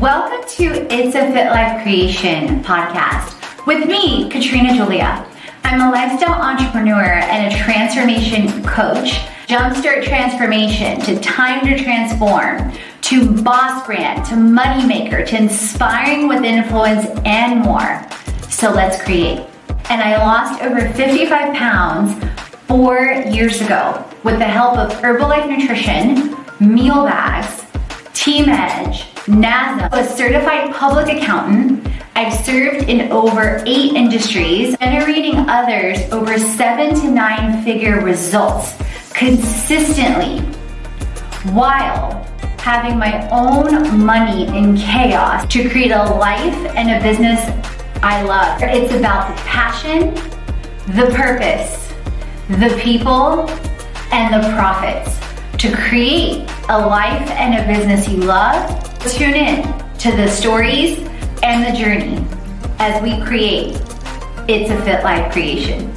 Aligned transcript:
Welcome 0.00 0.48
to 0.56 0.92
It's 0.92 1.14
a 1.14 1.30
Fit 1.32 1.46
Life 1.50 1.82
Creation 1.82 2.64
podcast 2.64 3.64
with 3.64 3.86
me, 3.86 4.28
Katrina 4.28 4.74
Julia. 4.74 5.24
I'm 5.62 5.80
a 5.80 5.90
lifestyle 5.92 6.42
entrepreneur 6.42 7.04
and 7.04 7.54
a 7.54 7.56
transformation 7.56 8.64
coach. 8.64 9.12
Jumpstart 9.46 10.02
transformation 10.02 11.00
to 11.02 11.20
time 11.20 11.64
to 11.66 11.80
transform, 11.80 12.72
to 13.02 13.42
boss 13.42 13.86
brand, 13.86 14.24
to 14.26 14.36
money 14.36 14.84
maker, 14.84 15.24
to 15.24 15.36
inspiring 15.36 16.26
with 16.26 16.42
influence 16.42 17.06
and 17.24 17.60
more. 17.60 18.04
So 18.50 18.72
let's 18.72 19.00
create. 19.00 19.46
And 19.90 20.02
I 20.02 20.16
lost 20.16 20.60
over 20.62 20.88
55 20.94 21.54
pounds 21.54 22.24
four 22.66 23.22
years 23.30 23.60
ago 23.60 24.04
with 24.24 24.38
the 24.38 24.44
help 24.44 24.76
of 24.76 24.92
Herbalife 24.94 25.48
Nutrition, 25.48 26.36
meal 26.60 27.04
bags, 27.04 27.63
Team 28.14 28.48
Edge, 28.48 29.02
NASA, 29.26 29.92
a 29.92 30.06
certified 30.06 30.72
public 30.74 31.08
accountant. 31.14 31.86
I've 32.16 32.32
served 32.44 32.88
in 32.88 33.12
over 33.12 33.62
eight 33.66 33.92
industries, 33.92 34.76
generating 34.78 35.36
others 35.50 35.98
over 36.12 36.38
seven 36.38 36.94
to 37.00 37.10
nine 37.10 37.62
figure 37.64 38.00
results 38.00 38.76
consistently 39.12 40.40
while 41.52 42.24
having 42.58 42.98
my 42.98 43.28
own 43.30 43.98
money 43.98 44.46
in 44.56 44.76
chaos 44.76 45.46
to 45.52 45.68
create 45.68 45.90
a 45.90 46.04
life 46.14 46.54
and 46.76 46.90
a 46.90 47.02
business 47.06 47.40
I 48.02 48.22
love. 48.22 48.62
It's 48.62 48.94
about 48.94 49.28
the 49.28 49.42
passion, 49.42 50.14
the 50.94 51.12
purpose, 51.14 51.92
the 52.48 52.74
people, 52.80 53.50
and 54.12 54.32
the 54.32 54.48
profits 54.54 55.23
to 55.58 55.74
create 55.74 56.48
a 56.68 56.78
life 56.78 57.30
and 57.30 57.54
a 57.54 57.66
business 57.72 58.08
you 58.08 58.18
love. 58.18 58.68
Tune 59.12 59.34
in 59.34 59.62
to 59.98 60.10
the 60.16 60.28
stories 60.28 60.98
and 61.42 61.64
the 61.64 61.78
journey 61.78 62.24
as 62.78 63.02
we 63.02 63.20
create 63.24 63.76
It's 64.48 64.70
a 64.70 64.82
Fit 64.82 65.04
Life 65.04 65.32
creation. 65.32 65.93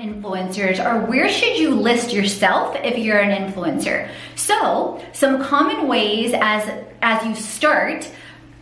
Influencers 0.00 0.84
or 0.84 1.04
where 1.06 1.28
should 1.28 1.58
you 1.58 1.70
list 1.74 2.12
yourself 2.12 2.76
if 2.82 2.98
you're 2.98 3.18
an 3.18 3.30
influencer? 3.30 4.08
So, 4.34 5.04
some 5.12 5.44
common 5.44 5.86
ways 5.88 6.32
as 6.34 6.84
as 7.02 7.26
you 7.26 7.34
start 7.34 8.10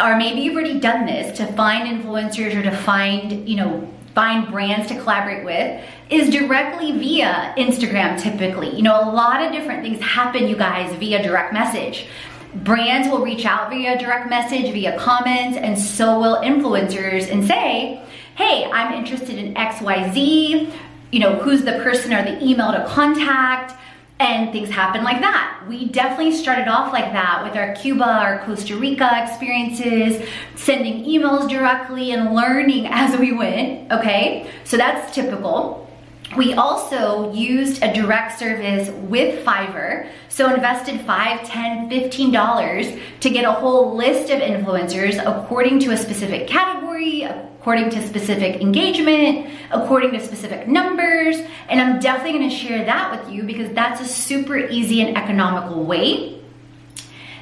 or 0.01 0.17
maybe 0.17 0.41
you've 0.43 0.55
already 0.55 0.79
done 0.79 1.07
this 1.07 1.37
to 1.39 1.47
find 1.55 1.89
influencers 1.89 2.55
or 2.55 2.63
to 2.63 2.71
find, 2.71 3.49
you 3.49 3.57
know, 3.57 3.89
find 4.15 4.51
brands 4.51 4.89
to 4.89 4.95
collaborate 5.01 5.45
with 5.45 5.85
is 6.11 6.31
directly 6.31 6.93
via 6.93 7.55
Instagram 7.57 8.21
typically. 8.21 8.75
You 8.75 8.83
know, 8.83 9.01
a 9.01 9.11
lot 9.11 9.43
of 9.43 9.53
different 9.53 9.83
things 9.83 10.01
happen 10.01 10.49
you 10.49 10.57
guys 10.57 10.95
via 10.97 11.23
direct 11.23 11.53
message. 11.53 12.07
Brands 12.55 13.09
will 13.09 13.23
reach 13.23 13.45
out 13.45 13.71
via 13.71 13.99
direct 13.99 14.31
message, 14.31 14.73
via 14.73 14.99
comments, 14.99 15.59
and 15.59 15.79
so 15.79 16.19
will 16.19 16.37
influencers 16.37 17.31
and 17.31 17.47
say, 17.47 18.03
hey, 18.37 18.71
I'm 18.73 18.95
interested 18.95 19.37
in 19.37 19.55
XYZ 19.55 20.73
you 21.11 21.21
know, 21.21 21.37
who's 21.37 21.63
the 21.63 21.73
person 21.73 22.13
or 22.13 22.23
the 22.23 22.43
email 22.45 22.73
to 22.73 22.85
contact, 22.87 23.75
and 24.21 24.51
things 24.53 24.69
happen 24.69 25.05
like 25.05 25.21
that. 25.21 25.65
We 25.69 25.87
definitely 25.87 26.33
started 26.33 26.67
off 26.67 26.93
like 26.93 27.13
that 27.13 27.45
with 27.45 27.57
our 27.57 27.75
Cuba, 27.77 28.05
our 28.05 28.45
Costa 28.45 28.77
Rica 28.77 29.09
experiences, 29.25 30.27
sending 30.57 31.05
emails 31.05 31.49
directly 31.49 32.11
and 32.11 32.35
learning 32.35 32.87
as 32.91 33.19
we 33.19 33.33
went, 33.33 33.93
okay? 33.93 34.51
So 34.65 34.77
that's 34.77 35.15
typical. 35.15 35.89
We 36.37 36.53
also 36.53 37.33
used 37.33 37.83
a 37.83 37.93
direct 37.95 38.39
service 38.39 38.91
with 39.09 39.45
Fiverr, 39.47 40.11
so 40.29 40.53
invested 40.53 41.01
$5, 41.01 41.07
$10, 41.07 41.91
$15 41.91 43.01
to 43.21 43.31
get 43.31 43.45
a 43.47 43.53
whole 43.53 43.97
list 43.97 44.31
of 44.31 44.41
influencers 44.41 45.19
according 45.25 45.81
to 45.81 45.93
a 45.93 45.97
specific 45.97 46.47
category, 46.47 47.23
according 47.69 47.91
to 47.91 48.09
specific 48.09 48.63
engagement, 48.63 49.47
according 49.71 50.11
to 50.11 50.19
specific 50.19 50.67
numbers, 50.67 51.37
and 51.69 51.79
I'm 51.79 52.01
definitely 52.01 52.39
gonna 52.39 52.49
share 52.49 52.83
that 52.87 53.11
with 53.11 53.31
you 53.31 53.43
because 53.43 53.71
that's 53.75 54.01
a 54.01 54.07
super 54.07 54.57
easy 54.57 55.03
and 55.03 55.19
economical 55.19 55.85
way. 55.85 56.41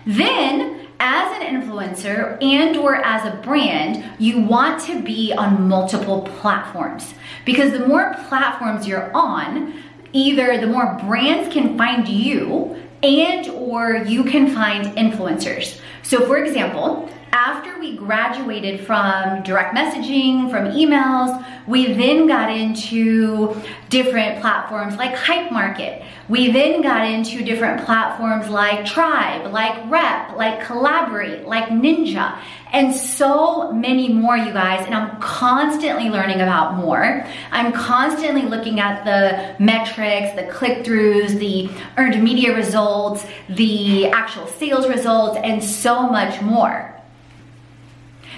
Then 0.05 0.89
as 0.99 1.41
an 1.41 1.47
influencer 1.47 2.43
and 2.43 2.77
or 2.77 2.97
as 2.97 3.25
a 3.25 3.37
brand, 3.37 4.05
you 4.19 4.41
want 4.41 4.83
to 4.87 5.01
be 5.01 5.33
on 5.33 5.69
multiple 5.69 6.23
platforms 6.41 7.15
because 7.45 7.71
the 7.71 7.87
more 7.87 8.17
platforms 8.27 8.85
you're 8.85 9.13
on, 9.15 9.81
either 10.13 10.61
the 10.61 10.67
more 10.67 10.99
brands 11.05 11.55
can 11.55 11.79
find 11.79 12.09
you 12.09 12.83
and 13.01 13.47
or 13.51 13.99
you 13.99 14.25
can 14.25 14.53
find 14.53 14.87
influencers. 14.97 15.81
So 16.03 16.27
for 16.27 16.39
example, 16.39 17.09
after 17.37 17.79
we 17.79 17.95
graduated 17.95 18.81
from 18.81 19.43
direct 19.43 19.77
messaging, 19.77 20.51
from 20.51 20.65
emails, 20.73 21.45
we 21.67 21.93
then 21.93 22.27
got 22.27 22.51
into 22.51 23.55
different 23.91 24.41
platforms 24.41 24.97
like 24.97 25.15
Hype 25.15 25.53
Market. 25.53 26.03
We 26.31 26.51
then 26.51 26.81
got 26.81 27.07
into 27.07 27.45
different 27.45 27.85
platforms 27.85 28.49
like 28.49 28.87
Tribe, 28.87 29.53
like 29.53 29.91
Rep, 29.91 30.35
like 30.35 30.65
Collaborate, 30.65 31.47
like 31.47 31.67
Ninja, 31.67 32.41
and 32.73 32.95
so 32.95 33.71
many 33.71 34.11
more, 34.11 34.39
you 34.39 34.55
guys. 34.55 34.87
And 34.87 34.95
I'm 34.95 35.21
constantly 35.21 36.09
learning 36.09 36.41
about 36.41 36.77
more. 36.77 37.23
I'm 37.51 37.71
constantly 37.71 38.43
looking 38.43 38.81
at 38.81 39.05
the 39.05 39.63
metrics, 39.63 40.35
the 40.41 40.51
click 40.51 40.85
throughs, 40.87 41.39
the 41.39 41.69
earned 41.99 42.25
media 42.25 42.57
results, 42.57 43.27
the 43.51 44.07
actual 44.07 44.47
sales 44.47 44.89
results, 44.89 45.39
and 45.45 45.63
so 45.63 46.09
much 46.09 46.41
more. 46.41 46.96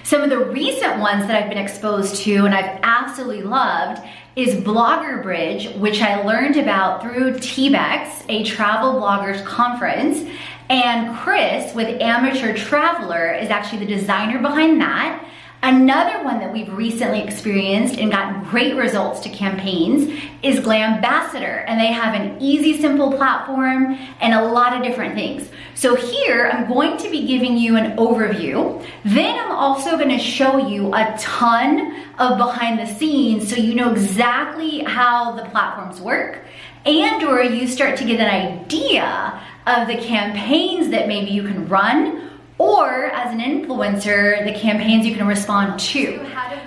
Some 0.09 0.23
of 0.23 0.31
the 0.31 0.39
recent 0.39 1.01
ones 1.01 1.27
that 1.27 1.37
I've 1.37 1.51
been 1.51 1.59
exposed 1.59 2.17
to 2.23 2.47
and 2.47 2.55
I've 2.55 2.81
absolutely 2.83 3.43
loved 3.43 4.01
is 4.37 4.55
Blogger 4.55 5.23
Bridge, 5.23 5.69
which 5.75 6.01
I 6.01 6.23
learned 6.23 6.57
about 6.57 7.03
through 7.03 7.35
TBEX, 7.35 8.25
a 8.31 8.43
travel 8.43 8.95
bloggers 8.95 9.45
conference. 9.45 10.27
And 10.71 11.15
Chris 11.19 11.75
with 11.75 12.01
Amateur 12.01 12.57
Traveler 12.57 13.35
is 13.35 13.51
actually 13.51 13.81
the 13.81 13.95
designer 13.97 14.41
behind 14.41 14.81
that. 14.81 15.23
Another 15.63 16.23
one 16.23 16.39
that 16.39 16.53
we've 16.53 16.73
recently 16.73 17.21
experienced 17.21 17.99
and 17.99 18.13
gotten 18.13 18.45
great 18.45 18.77
results 18.77 19.19
to 19.21 19.29
campaigns 19.29 20.05
is 20.41 20.61
Glambassador, 20.61 21.65
and 21.67 21.81
they 21.81 21.89
have 21.89 22.15
an 22.15 22.41
easy, 22.41 22.81
simple 22.81 23.13
platform 23.13 23.99
and 24.21 24.35
a 24.35 24.45
lot 24.45 24.73
of 24.73 24.85
different 24.85 25.17
things. 25.17 25.49
So 25.75 25.97
here, 25.97 26.49
I'm 26.53 26.69
going 26.69 26.97
to 26.99 27.11
be 27.11 27.27
giving 27.27 27.57
you 27.57 27.77
an 27.77 27.97
overview. 27.97 28.87
Then 29.05 29.37
I'm 29.37 29.51
also 29.51 29.99
gonna 29.99 30.19
show 30.19 30.59
you 30.59 30.95
a 30.95 31.17
ton 31.19 32.05
of 32.21 32.39
behind 32.39 32.79
the 32.79 32.87
scenes 32.87 33.51
so 33.51 33.57
you 33.57 33.75
know 33.75 33.91
exactly 33.91 34.85
how 34.85 35.33
the 35.33 35.45
platforms 35.47 36.01
work 36.01 36.39
and 36.87 37.23
or 37.25 37.43
you 37.43 37.67
start 37.67 37.97
to 37.99 38.05
get 38.05 38.21
an 38.21 38.31
idea 38.31 39.43
of 39.67 39.89
the 39.89 39.97
campaigns 39.97 40.89
that 40.91 41.09
maybe 41.09 41.31
you 41.31 41.43
can 41.43 41.69
run 41.69 42.28
or 42.59 43.07
as 43.07 43.33
an 43.33 43.41
influencer, 43.41 44.45
the 44.45 44.59
campaigns 44.59 45.07
you 45.07 45.15
can 45.15 45.27
respond 45.27 45.79
to. 45.79 46.19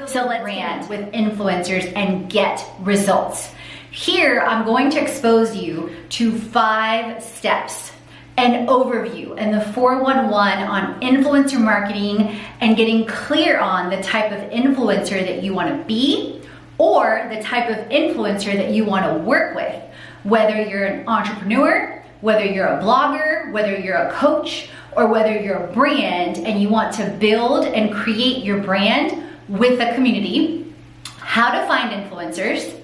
So 0.08 0.26
let's 0.26 0.42
brand 0.42 0.90
with 0.90 1.12
influencers 1.12 1.92
and 1.96 2.30
get 2.30 2.66
results. 2.80 3.54
Here, 3.92 4.40
I'm 4.40 4.66
going 4.66 4.90
to 4.92 5.02
expose 5.02 5.54
you 5.56 5.94
to 6.10 6.32
five 6.38 7.22
steps, 7.22 7.92
an 8.38 8.68
overview, 8.68 9.36
and 9.38 9.54
the 9.54 9.60
411 9.74 10.64
on 10.64 11.02
influencer 11.02 11.60
marketing 11.60 12.40
and 12.62 12.78
getting 12.78 13.06
clear 13.06 13.60
on 13.60 13.90
the 13.90 14.02
type 14.02 14.32
of 14.32 14.50
influencer 14.50 15.20
that 15.26 15.44
you 15.44 15.54
wanna 15.54 15.84
be 15.86 16.42
or 16.78 17.28
the 17.30 17.42
type 17.42 17.70
of 17.70 17.90
influencer 17.90 18.56
that 18.56 18.72
you 18.72 18.86
wanna 18.86 19.18
work 19.18 19.56
with. 19.56 19.76
Whether 20.24 20.62
you're 20.62 20.86
an 20.86 21.08
entrepreneur, 21.08 22.02
whether 22.22 22.46
you're 22.46 22.68
a 22.68 22.82
blogger, 22.82 23.52
whether 23.52 23.78
you're 23.78 23.98
a 23.98 24.12
coach, 24.14 24.70
or 24.96 25.08
whether 25.08 25.40
you're 25.40 25.66
a 25.66 25.74
brand 25.74 26.38
and 26.38 26.62
you 26.62 26.70
want 26.70 26.94
to 26.96 27.10
build 27.20 27.66
and 27.66 27.94
create 27.94 28.44
your 28.44 28.60
brand 28.60 29.24
with 29.48 29.80
a 29.80 29.94
community, 29.96 30.74
how 31.18 31.52
to 31.52 31.66
find 31.68 31.92
influencers, 31.92 32.78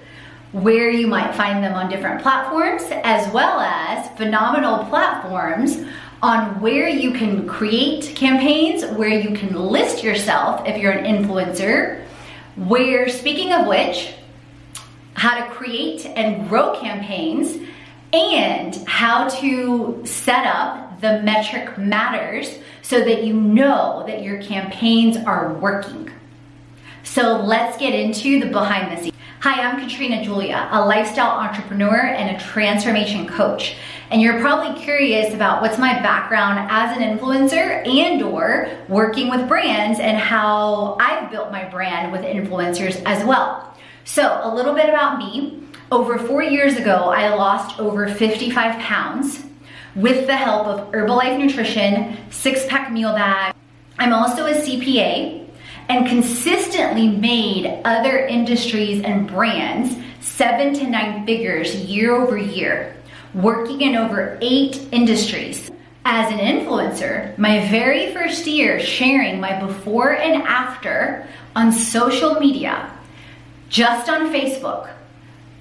where 0.54 0.90
you 0.90 1.08
might 1.08 1.36
find 1.36 1.64
them 1.64 1.74
on 1.74 1.90
different 1.90 2.22
platforms, 2.22 2.84
as 3.04 3.32
well 3.34 3.60
as 3.60 4.10
phenomenal 4.18 4.86
platforms 4.86 5.86
on 6.22 6.60
where 6.62 6.88
you 6.88 7.12
can 7.12 7.48
create 7.48 8.16
campaigns, 8.16 8.84
where 8.98 9.10
you 9.10 9.36
can 9.38 9.54
list 9.54 10.04
yourself 10.04 10.66
if 10.66 10.78
you're 10.78 10.94
an 10.94 11.06
influencer, 11.06 12.04
where, 12.56 13.08
speaking 13.08 13.54
of 13.54 13.68
which, 13.68 14.14
how 15.14 15.38
to 15.38 15.54
create 15.54 16.06
and 16.06 16.48
grow 16.48 16.80
campaigns, 16.80 17.58
and 18.14 18.76
how 18.88 19.28
to 19.28 20.02
set 20.06 20.46
up 20.46 21.02
the 21.02 21.22
metric 21.24 21.78
matters 21.78 22.58
so 22.82 23.00
that 23.00 23.24
you 23.24 23.34
know 23.34 24.04
that 24.08 24.24
your 24.24 24.42
campaigns 24.42 25.18
are 25.18 25.54
working. 25.56 26.10
So 27.04 27.38
let's 27.38 27.78
get 27.78 27.94
into 27.94 28.40
the 28.40 28.48
behind 28.48 28.96
the 28.96 29.02
scenes. 29.02 29.16
Hi, 29.42 29.62
I'm 29.62 29.80
Katrina 29.80 30.24
Julia, 30.24 30.68
a 30.72 30.84
lifestyle 30.86 31.40
entrepreneur 31.40 31.96
and 31.96 32.36
a 32.36 32.40
transformation 32.40 33.28
coach. 33.28 33.76
And 34.10 34.22
you're 34.22 34.40
probably 34.40 34.82
curious 34.82 35.34
about 35.34 35.62
what's 35.62 35.78
my 35.78 35.94
background 36.02 36.68
as 36.72 36.98
an 36.98 37.04
influencer 37.04 37.86
and 37.88 38.24
or 38.24 38.70
working 38.88 39.30
with 39.30 39.48
brands 39.48 40.00
and 40.00 40.18
how 40.18 40.98
I've 41.00 41.30
built 41.30 41.52
my 41.52 41.66
brand 41.66 42.12
with 42.12 42.22
influencers 42.22 43.02
as 43.06 43.24
well. 43.26 43.76
So 44.06 44.40
a 44.44 44.54
little 44.54 44.74
bit 44.74 44.90
about 44.90 45.20
me. 45.20 45.67
Over 45.90 46.18
four 46.18 46.44
years 46.44 46.76
ago, 46.76 47.12
I 47.16 47.34
lost 47.34 47.80
over 47.80 48.10
55 48.10 48.82
pounds 48.82 49.42
with 49.96 50.28
the 50.28 50.36
help 50.36 50.68
of 50.68 50.92
Herbalife 50.92 51.40
Nutrition, 51.40 52.18
six 52.30 52.66
pack 52.66 52.92
meal 52.92 53.14
bag. 53.14 53.56
I'm 53.98 54.12
also 54.12 54.48
a 54.48 54.54
CPA 54.54 55.48
and 55.88 56.06
consistently 56.06 57.08
made 57.08 57.82
other 57.86 58.18
industries 58.18 59.02
and 59.02 59.30
brands 59.30 59.96
seven 60.20 60.74
to 60.74 60.88
nine 60.88 61.26
figures 61.26 61.74
year 61.74 62.14
over 62.14 62.38
year, 62.38 62.98
working 63.34 63.80
in 63.80 63.96
over 63.96 64.38
eight 64.42 64.90
industries. 64.92 65.72
As 66.04 66.30
an 66.34 66.40
influencer, 66.40 67.38
my 67.38 67.66
very 67.70 68.12
first 68.14 68.46
year 68.46 68.82
sharing 68.82 69.40
my 69.40 69.58
before 69.66 70.16
and 70.16 70.44
after 70.44 71.26
on 71.56 71.72
social 71.72 72.42
media, 72.42 72.92
just 73.70 74.10
on 74.10 74.34
Facebook, 74.34 74.90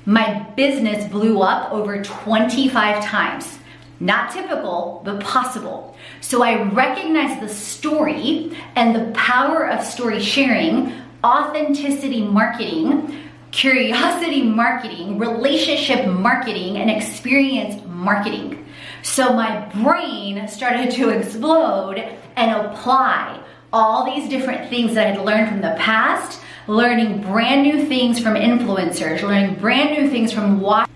my 0.06 0.38
business 0.56 1.10
blew 1.10 1.42
up 1.42 1.72
over 1.72 2.02
25 2.02 3.04
times. 3.04 3.58
Not 3.98 4.30
typical, 4.30 5.02
but 5.04 5.20
possible. 5.20 5.96
So 6.20 6.42
I 6.42 6.62
recognize 6.70 7.40
the 7.40 7.48
story 7.48 8.56
and 8.76 8.94
the 8.94 9.10
power 9.12 9.68
of 9.68 9.84
story 9.84 10.20
sharing, 10.20 10.92
authenticity 11.24 12.22
marketing, 12.22 13.18
curiosity 13.50 14.42
marketing, 14.42 15.18
relationship 15.18 16.06
marketing, 16.06 16.76
and 16.76 16.90
experience 16.90 17.82
marketing. 17.86 18.64
So 19.02 19.32
my 19.32 19.60
brain 19.82 20.46
started 20.46 20.90
to 20.92 21.08
explode 21.08 21.98
and 22.36 22.66
apply 22.66 23.40
all 23.72 24.04
these 24.04 24.28
different 24.28 24.68
things 24.70 24.94
that 24.94 25.06
I'd 25.06 25.24
learned 25.24 25.48
from 25.48 25.62
the 25.62 25.74
past, 25.78 26.40
learning 26.66 27.22
brand 27.22 27.62
new 27.62 27.86
things 27.86 28.18
from 28.18 28.34
influencers, 28.34 29.22
learning 29.22 29.54
brand 29.56 29.90
new 29.90 30.10
things 30.10 30.32
from 30.32 30.60
watching 30.60 30.86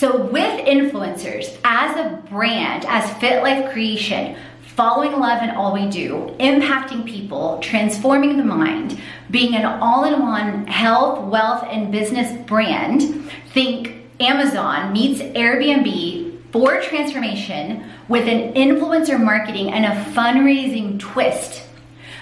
so 0.00 0.16
with 0.16 0.66
influencers, 0.66 1.58
as 1.62 1.94
a 1.94 2.22
brand, 2.30 2.86
as 2.88 3.12
Fit 3.18 3.42
Life 3.42 3.70
Creation, 3.70 4.34
following 4.62 5.12
love 5.12 5.42
in 5.42 5.50
all 5.50 5.74
we 5.74 5.90
do, 5.90 6.34
impacting 6.38 7.04
people, 7.04 7.58
transforming 7.58 8.38
the 8.38 8.42
mind, 8.42 8.98
being 9.30 9.54
an 9.54 9.66
all-in-one 9.66 10.68
health, 10.68 11.28
wealth, 11.28 11.66
and 11.70 11.92
business 11.92 12.32
brand, 12.46 13.30
think 13.52 14.06
Amazon 14.20 14.94
meets 14.94 15.20
Airbnb 15.20 16.50
for 16.50 16.80
transformation 16.80 17.84
with 18.08 18.26
an 18.26 18.54
influencer 18.54 19.22
marketing 19.22 19.70
and 19.70 19.84
a 19.84 20.04
fundraising 20.14 20.98
twist 20.98 21.59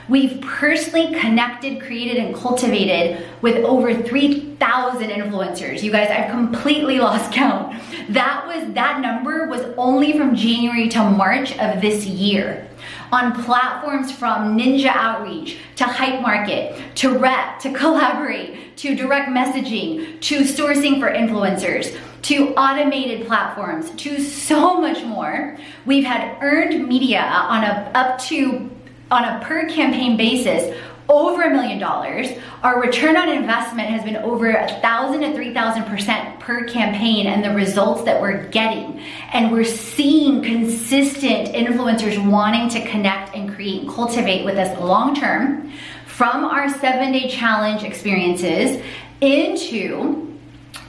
We've 0.08 0.40
personally 0.40 1.14
connected, 1.14 1.80
created, 1.82 2.16
and 2.16 2.34
cultivated 2.34 3.26
with 3.42 3.64
over 3.64 3.94
3,000 3.94 5.10
influencers. 5.10 5.82
You 5.82 5.92
guys, 5.92 6.10
I've 6.10 6.30
completely 6.30 6.98
lost 6.98 7.32
count. 7.32 7.80
That 8.08 8.46
was, 8.46 8.72
that 8.74 9.00
number 9.00 9.48
was 9.48 9.62
only 9.76 10.16
from 10.16 10.34
January 10.34 10.88
to 10.88 11.10
March 11.10 11.56
of 11.58 11.82
this 11.82 12.06
year 12.06 12.68
on 13.12 13.42
platforms 13.44 14.12
from 14.12 14.56
Ninja 14.56 14.86
Outreach 14.86 15.58
to 15.76 15.84
Hype 15.84 16.20
Market 16.20 16.80
to 16.96 17.18
Rep 17.18 17.58
to 17.60 17.72
Collaborate 17.72 18.76
to 18.78 18.94
direct 18.94 19.30
messaging 19.30 20.20
to 20.20 20.40
sourcing 20.40 21.00
for 21.00 21.10
influencers 21.10 21.96
to 22.22 22.54
automated 22.54 23.26
platforms 23.26 23.90
to 23.92 24.20
so 24.20 24.80
much 24.80 25.02
more. 25.04 25.56
We've 25.86 26.04
had 26.04 26.36
earned 26.42 26.86
media 26.86 27.20
on 27.20 27.64
a 27.64 27.90
up 27.94 28.18
to 28.22 28.70
on 29.10 29.24
a 29.24 29.44
per 29.44 29.68
campaign 29.68 30.16
basis 30.16 30.76
over 31.08 31.42
a 31.42 31.50
million 31.50 31.78
dollars. 31.78 32.28
Our 32.62 32.82
return 32.82 33.16
on 33.16 33.30
investment 33.30 33.88
has 33.88 34.04
been 34.04 34.16
over 34.16 34.50
a 34.50 34.68
thousand 34.80 35.22
to 35.22 35.32
three 35.34 35.54
thousand 35.54 35.84
percent 35.84 36.38
per 36.40 36.64
campaign, 36.64 37.26
and 37.26 37.42
the 37.42 37.54
results 37.54 38.04
that 38.04 38.20
we're 38.20 38.44
getting. 38.48 39.00
And 39.32 39.50
we're 39.50 39.64
seeing 39.64 40.42
consistent 40.42 41.48
influencers 41.54 42.18
wanting 42.30 42.68
to 42.70 42.86
connect 42.90 43.34
and 43.34 43.54
create 43.54 43.82
and 43.82 43.90
cultivate 43.90 44.44
with 44.44 44.58
us 44.58 44.78
long 44.80 45.14
term 45.14 45.72
from 46.06 46.44
our 46.44 46.68
seven 46.68 47.12
day 47.12 47.30
challenge 47.30 47.84
experiences 47.84 48.82
into 49.20 50.38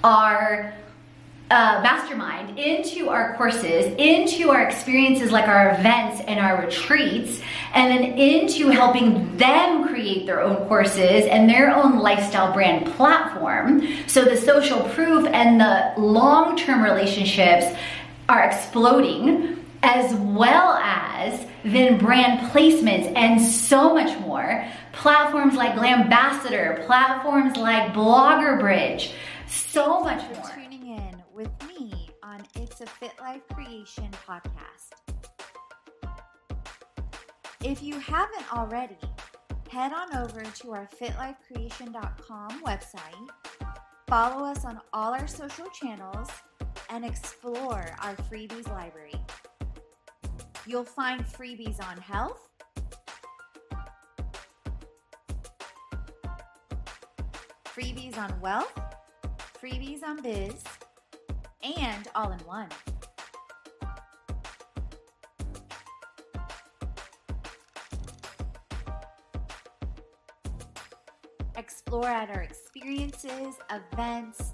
our 0.04 0.74
uh, 1.52 1.80
mastermind 1.82 2.60
into 2.60 3.10
our 3.10 3.36
courses, 3.36 3.94
into 3.98 4.52
our 4.52 4.62
experiences 4.62 5.32
like 5.32 5.48
our 5.48 5.72
events 5.72 6.22
and 6.28 6.40
our 6.40 6.64
retreats, 6.64 7.42
and 7.74 7.92
then 7.92 8.18
into 8.20 8.70
helping 8.70 9.36
them 9.38 9.88
create 9.88 10.28
their 10.28 10.42
own 10.42 10.68
courses 10.68 11.26
and 11.26 11.50
their 11.50 11.76
own 11.76 12.00
lifestyle 12.00 12.54
brand 12.54 12.86
platform. 12.94 13.82
So 14.06 14.26
the 14.26 14.38
social 14.38 14.82
proof 14.90 15.26
and 15.28 15.60
the 15.60 15.94
long 15.98 16.56
term 16.56 16.84
relationships 16.84 17.66
are 18.28 18.44
exploding, 18.44 19.66
as 19.82 20.14
well 20.14 20.74
as 20.74 21.48
then 21.64 21.98
brand 21.98 22.52
placements 22.52 23.12
and 23.16 23.42
so 23.42 23.96
much 23.96 24.18
more. 24.20 24.66
Platforms 24.92 25.56
like 25.56 25.74
Glambassador, 25.74 26.86
platforms 26.86 27.58
like 27.58 27.94
Blogger 27.94 28.60
Bridge, 28.60 29.14
so 29.48 30.02
much 30.02 30.22
more 30.36 30.60
A 32.82 32.86
Fit 32.86 33.12
Life 33.20 33.42
Creation 33.54 34.10
podcast. 34.26 34.94
If 37.62 37.84
you 37.84 38.00
haven't 38.00 38.54
already, 38.54 38.98
head 39.70 39.92
on 39.92 40.16
over 40.16 40.44
to 40.44 40.72
our 40.72 40.88
fitlifecreation.com 40.88 42.62
website, 42.64 43.30
follow 44.08 44.46
us 44.46 44.64
on 44.64 44.80
all 44.94 45.14
our 45.14 45.28
social 45.28 45.68
channels, 45.68 46.30
and 46.90 47.04
explore 47.04 47.96
our 48.02 48.16
freebies 48.32 48.70
library. 48.70 49.16
You'll 50.66 50.86
find 50.86 51.26
freebies 51.26 51.84
on 51.86 51.98
health, 51.98 52.48
freebies 57.66 58.18
on 58.18 58.40
wealth, 58.40 58.80
freebies 59.62 60.02
on 60.04 60.22
biz, 60.22 60.64
and 61.78 62.08
all 62.16 62.32
in 62.32 62.40
one. 62.40 62.70
Explore 71.56 72.06
at 72.06 72.30
our 72.30 72.42
experiences, 72.42 73.56
events, 73.70 74.54